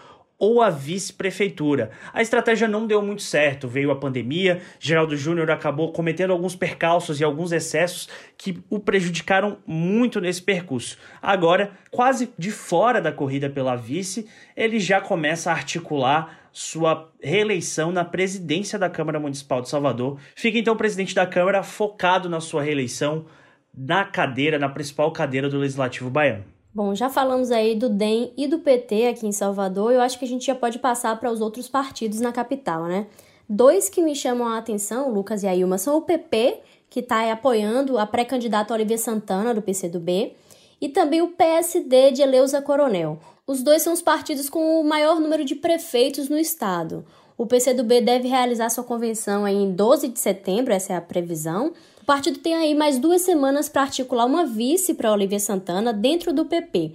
ou 0.43 0.61
a 0.61 0.69
vice-prefeitura. 0.69 1.91
A 2.11 2.21
estratégia 2.21 2.67
não 2.67 2.85
deu 2.85 3.01
muito 3.01 3.21
certo, 3.21 3.65
veio 3.65 3.89
a 3.91 3.95
pandemia, 3.95 4.59
Geraldo 4.77 5.15
Júnior 5.15 5.49
acabou 5.49 5.93
cometendo 5.93 6.33
alguns 6.33 6.53
percalços 6.53 7.21
e 7.21 7.23
alguns 7.23 7.53
excessos 7.53 8.09
que 8.37 8.61
o 8.69 8.77
prejudicaram 8.77 9.59
muito 9.65 10.19
nesse 10.19 10.41
percurso. 10.41 10.97
Agora, 11.21 11.71
quase 11.89 12.33
de 12.37 12.51
fora 12.51 13.01
da 13.01 13.09
corrida 13.09 13.49
pela 13.49 13.77
vice, 13.77 14.27
ele 14.53 14.81
já 14.81 14.99
começa 14.99 15.49
a 15.49 15.53
articular 15.53 16.37
sua 16.51 17.09
reeleição 17.21 17.93
na 17.93 18.03
presidência 18.03 18.77
da 18.77 18.89
Câmara 18.89 19.21
Municipal 19.21 19.61
de 19.61 19.69
Salvador. 19.69 20.19
Fica 20.35 20.57
então 20.57 20.73
o 20.73 20.77
presidente 20.77 21.15
da 21.15 21.25
Câmara 21.25 21.63
focado 21.63 22.27
na 22.27 22.41
sua 22.41 22.61
reeleição 22.61 23.27
na 23.73 24.03
cadeira, 24.03 24.59
na 24.59 24.67
principal 24.67 25.09
cadeira 25.13 25.47
do 25.47 25.57
Legislativo 25.57 26.09
Baiano. 26.09 26.52
Bom, 26.75 26.95
já 26.95 27.07
falamos 27.07 27.51
aí 27.51 27.75
do 27.75 27.87
DEM 27.87 28.33
e 28.35 28.47
do 28.47 28.57
PT 28.57 29.05
aqui 29.05 29.27
em 29.27 29.31
Salvador, 29.31 29.91
eu 29.91 30.01
acho 30.01 30.17
que 30.17 30.25
a 30.25 30.27
gente 30.27 30.47
já 30.47 30.55
pode 30.55 30.79
passar 30.79 31.19
para 31.19 31.31
os 31.31 31.39
outros 31.39 31.69
partidos 31.69 32.19
na 32.19 32.31
capital, 32.31 32.85
né? 32.85 33.05
Dois 33.47 33.89
que 33.89 34.01
me 34.01 34.15
chamam 34.15 34.47
a 34.47 34.57
atenção, 34.57 35.13
Lucas 35.13 35.43
e 35.43 35.47
Ailma, 35.47 35.77
são 35.77 35.95
o 35.95 36.01
PP, 36.01 36.61
que 36.89 37.01
está 37.01 37.31
apoiando 37.31 37.99
a 37.99 38.07
pré-candidata 38.07 38.73
Olivia 38.73 38.97
Santana, 38.97 39.53
do 39.53 39.61
PCdoB, 39.61 40.33
e 40.81 40.89
também 40.89 41.21
o 41.21 41.27
PSD 41.27 42.09
de 42.09 42.23
Eleusa 42.23 42.59
Coronel. 42.59 43.19
Os 43.45 43.61
dois 43.61 43.83
são 43.83 43.93
os 43.93 44.01
partidos 44.01 44.49
com 44.49 44.81
o 44.81 44.83
maior 44.83 45.19
número 45.19 45.45
de 45.45 45.53
prefeitos 45.53 46.27
no 46.27 46.39
estado. 46.39 47.05
O 47.37 47.45
PCdoB 47.45 48.01
deve 48.01 48.27
realizar 48.27 48.69
sua 48.69 48.83
convenção 48.83 49.47
em 49.47 49.71
12 49.71 50.07
de 50.07 50.19
setembro, 50.19 50.73
essa 50.73 50.93
é 50.93 50.95
a 50.95 51.01
previsão, 51.01 51.71
o 52.03 52.05
partido 52.05 52.39
tem 52.39 52.53
aí 52.53 52.75
mais 52.75 52.99
duas 52.99 53.21
semanas 53.21 53.69
para 53.69 53.83
articular 53.83 54.25
uma 54.25 54.45
vice 54.45 54.93
para 54.93 55.13
Olivia 55.13 55.39
Santana 55.39 55.93
dentro 55.93 56.33
do 56.33 56.43
PP. 56.43 56.91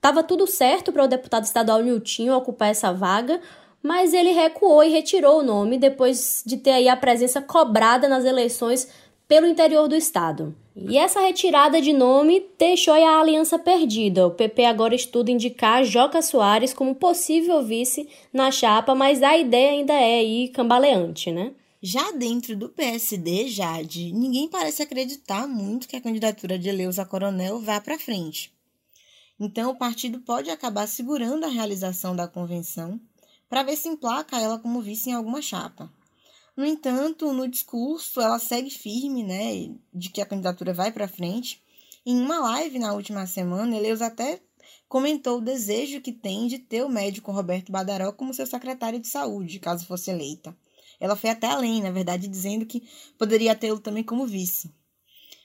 Tava 0.00 0.22
tudo 0.22 0.46
certo 0.46 0.92
para 0.92 1.02
o 1.02 1.08
deputado 1.08 1.42
estadual 1.42 1.82
Niltinho 1.82 2.36
ocupar 2.36 2.68
essa 2.68 2.92
vaga, 2.92 3.40
mas 3.82 4.14
ele 4.14 4.30
recuou 4.30 4.84
e 4.84 4.90
retirou 4.90 5.40
o 5.40 5.42
nome 5.42 5.76
depois 5.76 6.40
de 6.46 6.56
ter 6.56 6.70
aí 6.70 6.88
a 6.88 6.96
presença 6.96 7.42
cobrada 7.42 8.06
nas 8.06 8.24
eleições 8.24 8.88
pelo 9.26 9.48
interior 9.48 9.88
do 9.88 9.96
estado. 9.96 10.54
E 10.76 10.96
essa 10.96 11.18
retirada 11.18 11.80
de 11.80 11.92
nome 11.92 12.46
deixou 12.56 12.94
a 12.94 13.20
aliança 13.20 13.58
perdida. 13.58 14.24
O 14.24 14.30
PP 14.30 14.66
agora 14.66 14.94
estuda 14.94 15.32
indicar 15.32 15.82
Joca 15.82 16.22
Soares 16.22 16.72
como 16.72 16.94
possível 16.94 17.60
vice 17.60 18.08
na 18.32 18.52
chapa, 18.52 18.94
mas 18.94 19.20
a 19.20 19.36
ideia 19.36 19.72
ainda 19.72 19.94
é 19.94 20.20
aí 20.20 20.48
cambaleante, 20.50 21.32
né? 21.32 21.50
Já 21.86 22.12
dentro 22.12 22.56
do 22.56 22.70
PSD, 22.70 23.46
Jade, 23.48 24.10
ninguém 24.10 24.48
parece 24.48 24.82
acreditar 24.82 25.46
muito 25.46 25.86
que 25.86 25.94
a 25.94 26.00
candidatura 26.00 26.58
de 26.58 26.66
Eleusa 26.66 27.04
Coronel 27.04 27.60
vá 27.60 27.78
para 27.78 27.98
frente. 27.98 28.50
Então, 29.38 29.70
o 29.70 29.76
partido 29.76 30.18
pode 30.20 30.48
acabar 30.48 30.86
segurando 30.86 31.44
a 31.44 31.50
realização 31.50 32.16
da 32.16 32.26
convenção 32.26 32.98
para 33.50 33.62
ver 33.62 33.76
se 33.76 33.86
emplaca 33.86 34.40
ela 34.40 34.58
como 34.58 34.80
vice 34.80 35.10
em 35.10 35.12
alguma 35.12 35.42
chapa. 35.42 35.92
No 36.56 36.64
entanto, 36.64 37.30
no 37.34 37.46
discurso, 37.46 38.18
ela 38.18 38.38
segue 38.38 38.70
firme, 38.70 39.22
né, 39.22 39.70
de 39.92 40.08
que 40.08 40.22
a 40.22 40.26
candidatura 40.26 40.72
vai 40.72 40.90
para 40.90 41.06
frente. 41.06 41.62
Em 42.06 42.18
uma 42.18 42.38
live 42.38 42.78
na 42.78 42.94
última 42.94 43.26
semana, 43.26 43.76
Eleusa 43.76 44.06
até 44.06 44.40
comentou 44.88 45.36
o 45.36 45.44
desejo 45.44 46.00
que 46.00 46.12
tem 46.12 46.46
de 46.46 46.58
ter 46.58 46.82
o 46.82 46.88
médico 46.88 47.30
Roberto 47.30 47.70
Badaró 47.70 48.10
como 48.10 48.32
seu 48.32 48.46
secretário 48.46 48.98
de 48.98 49.06
saúde, 49.06 49.58
caso 49.58 49.84
fosse 49.84 50.10
eleita. 50.10 50.56
Ela 51.04 51.16
foi 51.16 51.28
até 51.28 51.46
além, 51.46 51.82
na 51.82 51.90
verdade, 51.90 52.26
dizendo 52.26 52.64
que 52.64 52.82
poderia 53.18 53.54
tê-lo 53.54 53.78
também 53.78 54.02
como 54.02 54.26
vice. 54.26 54.74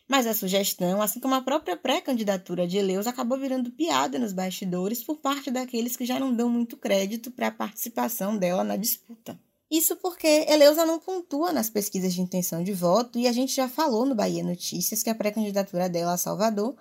Mas 0.08 0.26
a 0.26 0.34
sugestão, 0.34 1.02
assim 1.02 1.20
como 1.20 1.36
a 1.36 1.42
própria 1.42 1.76
pré-candidatura 1.76 2.66
de 2.66 2.78
Eleus, 2.78 3.06
acabou 3.06 3.38
virando 3.38 3.70
piada 3.70 4.18
nos 4.18 4.32
bastidores 4.32 5.04
por 5.04 5.18
parte 5.18 5.52
daqueles 5.52 5.98
que 5.98 6.06
já 6.06 6.18
não 6.18 6.34
dão 6.34 6.50
muito 6.50 6.78
crédito 6.78 7.30
para 7.30 7.48
a 7.48 7.52
participação 7.52 8.38
dela 8.38 8.64
na 8.64 8.78
disputa. 8.78 9.38
Isso 9.70 9.98
porque 9.98 10.46
Eleusa 10.48 10.86
não 10.86 10.98
pontua 10.98 11.52
nas 11.52 11.70
pesquisas 11.70 12.14
de 12.14 12.22
intenção 12.22 12.64
de 12.64 12.72
voto 12.72 13.20
e 13.20 13.28
a 13.28 13.34
gente 13.34 13.54
já 13.54 13.68
falou 13.68 14.06
no 14.06 14.16
Bahia 14.16 14.46
Notícias 14.46 15.04
que 15.04 15.10
a 15.10 15.16
pré-candidatura 15.16 15.90
dela 15.90 16.14
a 16.14 16.18
Salvador 16.18 16.74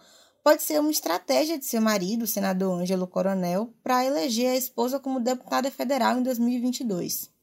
pode 0.45 0.63
ser 0.63 0.79
uma 0.79 0.93
estratégia 0.93 1.59
de 1.59 1.67
seu 1.67 1.81
marido, 1.81 2.23
o 2.23 2.29
senador 2.29 2.81
Ângelo 2.81 3.09
Coronel, 3.09 3.75
para 3.83 4.05
eleger 4.05 4.53
a 4.53 4.57
esposa 4.57 5.01
como 5.01 5.19
deputada 5.19 5.69
federal 5.69 6.17
em 6.17 6.23
2022. 6.23 7.37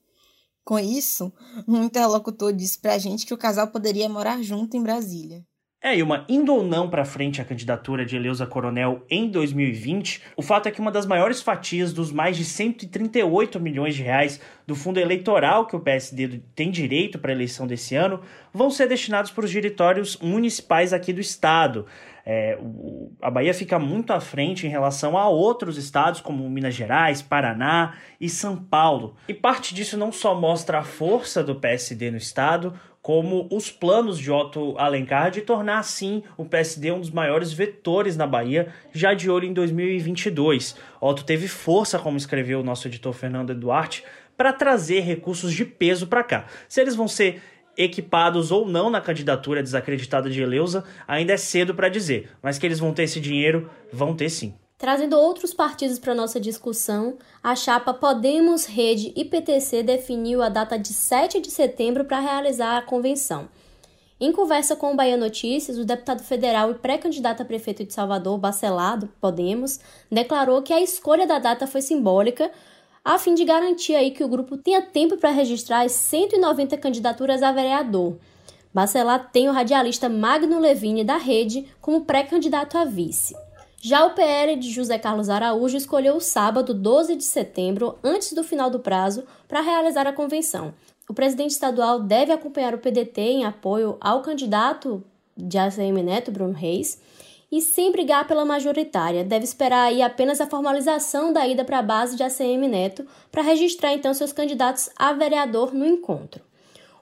Com 0.66 0.80
isso, 0.80 1.32
um 1.68 1.84
interlocutor 1.84 2.52
disse 2.52 2.80
pra 2.80 2.98
gente 2.98 3.24
que 3.24 3.34
o 3.36 3.38
casal 3.38 3.68
poderia 3.68 4.10
morar 4.10 4.42
junto 4.42 4.76
em 4.76 4.82
Brasília. 4.82 5.44
É, 5.80 6.02
uma 6.02 6.26
indo 6.28 6.52
ou 6.52 6.64
não 6.64 6.90
para 6.90 7.06
frente 7.06 7.40
a 7.40 7.46
candidatura 7.46 8.04
de 8.04 8.16
Eleusa 8.16 8.48
Coronel 8.48 9.06
em 9.08 9.30
2020, 9.30 10.24
o 10.36 10.42
fato 10.42 10.68
é 10.68 10.72
que 10.72 10.82
uma 10.82 10.92
das 10.92 11.06
maiores 11.06 11.44
fatias 11.44 11.94
dos 11.94 12.12
mais 12.12 12.36
de 12.36 12.44
138 12.44 13.60
milhões 13.60 13.94
de 13.94 14.02
reais 14.02 14.42
do 14.66 14.74
fundo 14.74 15.00
eleitoral 15.00 15.68
que 15.68 15.76
o 15.76 15.80
PSD 15.80 16.42
tem 16.56 16.72
direito 16.72 17.20
para 17.20 17.32
a 17.32 17.36
eleição 17.36 17.68
desse 17.68 17.94
ano 17.94 18.20
vão 18.52 18.72
ser 18.72 18.88
destinados 18.88 19.30
para 19.30 19.46
os 19.46 19.52
diretórios 19.52 20.18
municipais 20.18 20.92
aqui 20.92 21.14
do 21.14 21.22
estado. 21.22 21.86
É, 22.26 22.58
o, 22.60 23.12
a 23.22 23.30
Bahia 23.30 23.54
fica 23.54 23.78
muito 23.78 24.12
à 24.12 24.20
frente 24.20 24.66
em 24.66 24.70
relação 24.70 25.18
a 25.18 25.30
outros 25.30 25.78
estados, 25.78 26.22
como 26.22 26.50
Minas 26.50 26.74
Gerais, 26.74 27.22
Paraná 27.22 27.94
e 28.20 28.28
São 28.28 28.58
Paulo. 28.58 29.16
E 29.28 29.34
parte 29.34 29.76
disso 29.76 29.96
não 29.96 30.12
só 30.12 30.34
mostra 30.34 30.80
a 30.80 30.84
força 30.84 31.44
do 31.44 31.56
PSD 31.56 32.10
no 32.10 32.18
estado, 32.18 32.74
como 33.06 33.48
os 33.52 33.70
planos 33.70 34.18
de 34.18 34.32
Otto 34.32 34.76
Alencar 34.80 35.30
de 35.30 35.42
tornar, 35.42 35.78
assim, 35.78 36.24
o 36.36 36.44
PSD 36.44 36.92
um 36.92 37.00
dos 37.00 37.12
maiores 37.12 37.54
vetores 37.54 38.18
na 38.18 38.26
Bahia, 38.26 38.70
já 38.92 39.14
de 39.14 39.30
olho 39.30 39.48
em 39.48 39.54
2022. 39.54 40.76
Otto 41.00 41.24
teve 41.24 41.48
força, 41.48 42.00
como 42.00 42.18
escreveu 42.18 42.62
o 42.62 42.64
nosso 42.64 42.88
editor 42.88 43.14
Fernando 43.14 43.54
Duarte, 43.54 44.04
para 44.36 44.52
trazer 44.52 45.02
recursos 45.02 45.54
de 45.54 45.64
peso 45.64 46.08
para 46.08 46.24
cá. 46.24 46.46
Se 46.68 46.82
eles 46.82 46.96
vão 46.96 47.08
ser 47.08 47.44
equipados 47.78 48.52
ou 48.52 48.68
não 48.68 48.90
na 48.90 49.02
candidatura 49.02 49.64
desacreditada 49.64 50.30
de 50.30 50.42
Eleusa, 50.42 50.84
ainda 51.08 51.34
é 51.34 51.38
cedo 51.38 51.74
para 51.74 51.90
dizer, 51.90 52.30
mas 52.42 52.58
que 52.58 52.66
eles 52.66 52.80
vão 52.80 52.94
ter 52.94 53.04
esse 53.04 53.20
dinheiro, 53.20 53.70
vão 53.92 54.16
ter 54.16 54.30
sim. 54.30 54.54
Trazendo 54.78 55.18
outros 55.18 55.54
partidos 55.54 55.98
para 55.98 56.14
nossa 56.14 56.40
discussão, 56.40 57.18
a 57.42 57.56
chapa 57.56 57.94
Podemos, 57.94 58.66
Rede 58.66 59.14
e 59.16 59.24
PTC 59.24 59.84
definiu 59.84 60.42
a 60.42 60.50
data 60.50 60.78
de 60.78 60.90
7 60.90 61.40
de 61.40 61.50
setembro 61.50 62.04
para 62.04 62.20
realizar 62.20 62.78
a 62.78 62.82
convenção. 62.82 63.48
Em 64.20 64.32
conversa 64.32 64.76
com 64.76 64.94
o 64.94 64.96
Bahia 64.96 65.18
Notícias, 65.18 65.78
o 65.78 65.84
deputado 65.84 66.24
federal 66.24 66.72
e 66.72 66.76
pré-candidato 66.76 67.42
a 67.42 67.46
prefeito 67.46 67.84
de 67.84 67.94
Salvador, 67.94 68.38
Bacelado, 68.38 69.10
Podemos, 69.20 69.80
declarou 70.10 70.62
que 70.62 70.72
a 70.72 70.82
escolha 70.82 71.28
da 71.28 71.38
data 71.38 71.68
foi 71.68 71.82
simbólica, 71.82 72.50
a 73.06 73.20
fim 73.20 73.36
de 73.36 73.46
garantir 73.46 73.94
aí 73.94 74.10
que 74.10 74.24
o 74.24 74.28
grupo 74.28 74.58
tenha 74.58 74.82
tempo 74.82 75.16
para 75.16 75.30
registrar 75.30 75.86
as 75.86 75.92
190 75.92 76.76
candidaturas 76.78 77.44
a 77.44 77.52
vereador. 77.52 78.18
Bacelar 78.74 79.30
tem 79.32 79.48
o 79.48 79.52
radialista 79.52 80.10
Magno 80.10 80.60
Levine 80.60 81.04
da 81.04 81.16
Rede 81.16 81.68
como 81.80 82.04
pré-candidato 82.04 82.80
a 82.80 82.84
vice. 82.84 83.36
Já 83.80 84.04
o 84.04 84.16
PL 84.16 84.56
de 84.56 84.72
José 84.72 84.98
Carlos 84.98 85.30
Araújo 85.30 85.78
escolheu 85.78 86.16
o 86.16 86.20
sábado, 86.20 86.74
12 86.74 87.16
de 87.16 87.24
setembro, 87.24 88.00
antes 88.04 88.34
do 88.34 88.44
final 88.44 88.72
do 88.72 88.80
prazo, 88.80 89.24
para 89.48 89.62
realizar 89.62 90.08
a 90.08 90.12
convenção. 90.12 90.74
O 91.08 91.14
presidente 91.14 91.52
estadual 91.52 92.00
deve 92.00 92.32
acompanhar 92.32 92.74
o 92.74 92.80
PDT 92.80 93.22
em 93.22 93.46
apoio 93.46 93.98
ao 94.02 94.24
candidato 94.24 95.04
de 95.38 95.60
ACM 95.60 96.02
Neto, 96.02 96.32
Bruno 96.32 96.54
Reis, 96.54 97.00
e 97.56 97.62
sem 97.62 97.90
brigar 97.90 98.28
pela 98.28 98.44
majoritária. 98.44 99.24
Deve 99.24 99.46
esperar 99.46 99.86
aí 99.86 100.02
apenas 100.02 100.42
a 100.42 100.48
formalização 100.48 101.32
da 101.32 101.48
ida 101.48 101.64
para 101.64 101.80
a 101.80 101.82
base 101.82 102.18
de 102.18 102.24
ACM 102.24 102.68
Neto 102.68 103.06
para 103.32 103.42
registrar 103.42 103.94
então 103.94 104.14
seus 104.14 104.34
candidatos 104.34 104.90
a 104.98 105.14
vereador 105.14 105.74
no 105.74 105.86
encontro. 105.86 106.44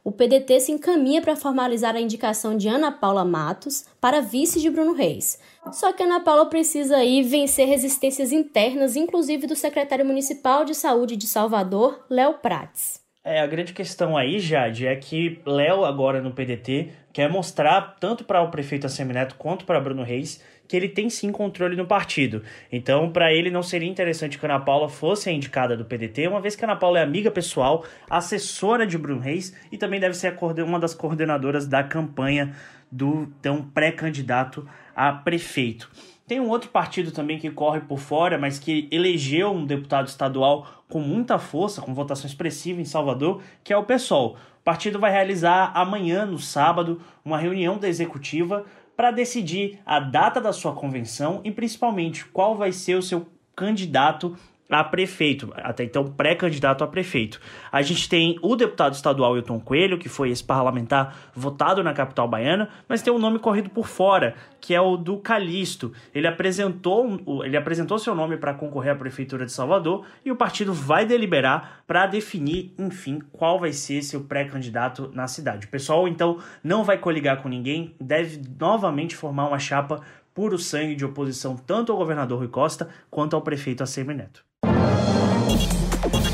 O 0.04 0.12
PDT 0.12 0.60
se 0.60 0.72
encaminha 0.72 1.22
para 1.22 1.36
formalizar 1.36 1.96
a 1.96 2.02
indicação 2.02 2.56
de 2.56 2.68
Ana 2.68 2.92
Paula 2.92 3.26
Matos 3.26 3.86
para 4.00 4.22
vice 4.22 4.60
de 4.60 4.70
Bruno 4.70 4.94
Reis. 4.94 5.40
Só 5.72 5.92
que 5.92 6.04
Ana 6.04 6.20
Paula 6.20 6.46
precisa 6.46 6.98
aí 6.98 7.24
vencer 7.24 7.68
resistências 7.68 8.32
internas, 8.32 8.96
inclusive 8.96 9.48
do 9.48 9.56
secretário 9.56 10.06
municipal 10.06 10.66
de 10.66 10.76
saúde 10.76 11.16
de 11.16 11.26
Salvador, 11.26 12.06
Léo 12.10 12.36
Prates. 12.36 13.03
É, 13.26 13.40
a 13.40 13.48
grande 13.48 13.72
questão 13.72 14.18
aí, 14.18 14.38
Jade, 14.38 14.86
é 14.86 14.94
que 14.98 15.40
Léo, 15.46 15.86
agora 15.86 16.22
no 16.22 16.32
PDT, 16.32 16.90
quer 17.14 17.30
mostrar, 17.30 17.96
tanto 17.98 18.26
para 18.26 18.42
o 18.42 18.52
prefeito 18.52 18.86
Assemineto 18.86 19.36
quanto 19.36 19.64
para 19.64 19.80
Bruno 19.80 20.04
Reis, 20.04 20.44
que 20.68 20.76
ele 20.76 20.90
tem 20.90 21.10
sim 21.10 21.32
controle 21.32 21.78
no 21.78 21.86
partido. 21.86 22.44
Então, 22.70 23.10
para 23.10 23.34
ele 23.34 23.50
não 23.50 23.64
seria 23.64 23.90
interessante 23.90 24.38
que 24.38 24.46
a 24.46 24.50
Ana 24.50 24.66
Paula 24.66 24.90
fosse 24.90 25.30
a 25.30 25.32
indicada 25.32 25.78
do 25.78 25.86
PDT, 25.86 26.28
uma 26.28 26.42
vez 26.42 26.58
que 26.58 26.66
a 26.66 26.68
Ana 26.68 26.76
Paula 26.76 27.00
é 27.00 27.02
amiga 27.02 27.32
pessoal, 27.32 27.86
assessora 28.10 28.86
de 28.86 28.98
Bruno 28.98 29.22
Reis 29.22 29.56
e 29.72 29.78
também 29.78 30.02
deve 30.02 30.16
ser 30.16 30.38
uma 30.66 30.80
das 30.80 30.94
coordenadoras 30.94 31.66
da 31.66 31.82
campanha 31.82 32.54
do 32.92 33.32
então 33.40 33.64
pré-candidato 33.74 34.68
a 34.94 35.14
prefeito. 35.14 35.90
Tem 36.34 36.40
um 36.40 36.50
outro 36.50 36.72
partido 36.72 37.12
também 37.12 37.38
que 37.38 37.52
corre 37.52 37.82
por 37.82 38.00
fora, 38.00 38.40
mas 38.40 38.58
que 38.58 38.88
elegeu 38.90 39.52
um 39.52 39.68
deputado 39.68 40.08
estadual 40.08 40.66
com 40.90 41.00
muita 41.00 41.38
força, 41.38 41.80
com 41.80 41.94
votação 41.94 42.26
expressiva 42.26 42.82
em 42.82 42.86
Salvador, 42.86 43.40
que 43.64 43.72
é 43.72 43.78
o 43.78 43.84
PSOL. 43.84 44.36
O 44.60 44.64
partido 44.64 44.98
vai 44.98 45.12
realizar 45.12 45.72
amanhã, 45.76 46.26
no 46.26 46.40
sábado, 46.40 47.00
uma 47.24 47.38
reunião 47.38 47.78
da 47.78 47.88
executiva 47.88 48.66
para 48.98 49.12
decidir 49.12 49.78
a 49.86 50.00
data 50.00 50.42
da 50.42 50.52
sua 50.52 50.74
convenção 50.74 51.40
e 51.44 51.52
principalmente 51.52 52.26
qual 52.26 52.56
vai 52.56 52.72
ser 52.72 52.96
o 52.96 53.04
seu 53.04 53.28
candidato 53.56 54.36
a 54.80 54.84
prefeito, 54.84 55.52
até 55.56 55.84
então 55.84 56.06
pré-candidato 56.06 56.84
a 56.84 56.88
prefeito. 56.88 57.40
A 57.72 57.82
gente 57.82 58.08
tem 58.08 58.38
o 58.42 58.56
deputado 58.56 58.94
estadual 58.94 59.36
Hilton 59.36 59.60
Coelho, 59.60 59.98
que 59.98 60.10
foi 60.10 60.30
esse 60.30 60.44
parlamentar 60.44 61.32
votado 61.36 61.84
na 61.84 61.94
capital 61.94 62.28
baiana, 62.28 62.70
mas 62.88 63.02
tem 63.02 63.14
um 63.14 63.20
nome 63.20 63.40
corrido 63.40 63.70
por 63.70 63.88
fora, 63.88 64.36
que 64.60 64.74
é 64.74 64.82
o 64.82 64.98
do 64.98 65.18
Calixto. 65.18 65.92
Ele 66.14 66.28
apresentou, 66.28 67.20
ele 67.44 67.58
apresentou 67.58 68.00
seu 68.00 68.16
nome 68.16 68.38
para 68.38 68.54
concorrer 68.54 68.94
à 68.94 68.96
prefeitura 68.96 69.46
de 69.46 69.52
Salvador 69.52 70.06
e 70.24 70.32
o 70.32 70.36
partido 70.36 70.74
vai 70.74 71.06
deliberar 71.06 71.84
para 71.86 72.06
definir, 72.06 72.74
enfim, 72.78 73.20
qual 73.32 73.60
vai 73.60 73.74
ser 73.74 74.02
seu 74.02 74.22
pré-candidato 74.22 75.12
na 75.14 75.28
cidade. 75.28 75.68
O 75.68 75.70
pessoal 75.70 76.08
então 76.08 76.40
não 76.64 76.84
vai 76.84 76.98
coligar 76.98 77.42
com 77.42 77.50
ninguém, 77.50 77.96
deve 78.00 78.42
novamente 78.60 79.16
formar 79.16 79.48
uma 79.48 79.60
chapa 79.60 80.02
puro 80.34 80.58
sangue 80.58 80.96
de 80.96 81.06
oposição 81.06 81.56
tanto 81.56 81.92
ao 81.92 81.98
governador 81.98 82.40
Rui 82.40 82.48
Costa 82.48 82.90
quanto 83.10 83.36
ao 83.36 83.42
prefeito 83.42 83.84
ACM 83.84 84.14
Neto. 84.14 84.53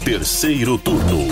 Terceiro 0.10 0.76
turno. 0.80 1.28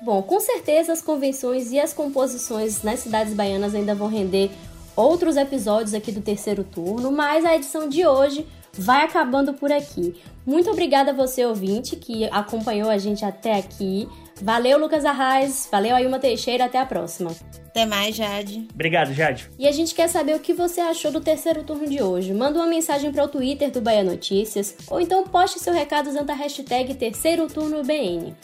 Bom, 0.00 0.22
com 0.22 0.38
certeza 0.38 0.92
as 0.92 1.02
convenções 1.02 1.72
e 1.72 1.80
as 1.80 1.92
composições 1.92 2.84
nas 2.84 3.00
cidades 3.00 3.34
baianas 3.34 3.74
ainda 3.74 3.96
vão 3.96 4.06
render 4.06 4.52
outros 4.94 5.36
episódios 5.36 5.92
aqui 5.92 6.12
do 6.12 6.20
terceiro 6.20 6.62
turno, 6.62 7.10
mas 7.10 7.44
a 7.44 7.56
edição 7.56 7.88
de 7.88 8.06
hoje 8.06 8.46
vai 8.72 9.04
acabando 9.04 9.54
por 9.54 9.72
aqui. 9.72 10.14
Muito 10.46 10.70
obrigada 10.70 11.10
a 11.10 11.14
você, 11.14 11.44
ouvinte, 11.44 11.96
que 11.96 12.26
acompanhou 12.26 12.88
a 12.88 12.96
gente 12.96 13.24
até 13.24 13.58
aqui. 13.58 14.08
Valeu, 14.42 14.78
Lucas 14.78 15.04
Arraes. 15.04 15.68
Valeu, 15.70 15.94
Ailma 15.94 16.18
Teixeira. 16.18 16.64
Até 16.64 16.78
a 16.78 16.86
próxima. 16.86 17.30
Até 17.66 17.86
mais, 17.86 18.16
Jade. 18.16 18.66
Obrigado, 18.72 19.12
Jade. 19.12 19.50
E 19.58 19.68
a 19.68 19.72
gente 19.72 19.94
quer 19.94 20.08
saber 20.08 20.34
o 20.34 20.40
que 20.40 20.52
você 20.52 20.80
achou 20.80 21.12
do 21.12 21.20
terceiro 21.20 21.62
turno 21.62 21.86
de 21.86 22.02
hoje. 22.02 22.32
Manda 22.34 22.58
uma 22.58 22.66
mensagem 22.66 23.12
para 23.12 23.24
o 23.24 23.28
Twitter 23.28 23.70
do 23.70 23.80
Bahia 23.80 24.02
Notícias 24.02 24.74
ou 24.88 25.00
então 25.00 25.24
poste 25.24 25.60
seu 25.60 25.72
recado 25.72 26.08
usando 26.08 26.30
a 26.30 26.34
hashtag 26.34 26.94
Terceiro 26.94 27.46
Turno 27.46 27.84
BN. 27.84 28.34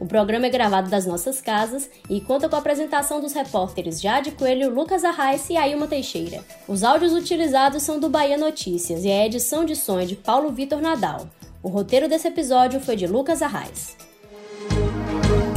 O 0.00 0.06
programa 0.06 0.46
é 0.46 0.50
gravado 0.50 0.90
das 0.90 1.06
nossas 1.06 1.40
casas 1.40 1.88
e 2.10 2.20
conta 2.20 2.48
com 2.48 2.56
a 2.56 2.58
apresentação 2.58 3.20
dos 3.20 3.32
repórteres 3.32 4.00
Jade 4.00 4.32
Coelho, 4.32 4.68
Lucas 4.70 5.04
Arraes 5.04 5.48
e 5.50 5.56
Ailma 5.56 5.86
Teixeira. 5.86 6.44
Os 6.66 6.82
áudios 6.82 7.12
utilizados 7.12 7.82
são 7.82 8.00
do 8.00 8.08
Bahia 8.08 8.36
Notícias 8.36 9.04
e 9.04 9.10
a 9.10 9.26
edição 9.26 9.64
de 9.64 9.76
som 9.76 10.00
é 10.00 10.04
de 10.04 10.16
Paulo 10.16 10.50
Vitor 10.50 10.80
Nadal. 10.80 11.28
O 11.62 11.68
roteiro 11.68 12.08
desse 12.08 12.28
episódio 12.28 12.80
foi 12.80 12.96
de 12.96 13.06
Lucas 13.06 13.40
Arraes. 13.40 13.96